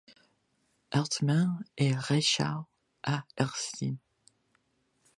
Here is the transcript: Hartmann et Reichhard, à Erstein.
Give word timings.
Hartmann 0.91 1.63
et 1.77 1.93
Reichhard, 1.93 2.65
à 3.03 3.23
Erstein. 3.37 3.97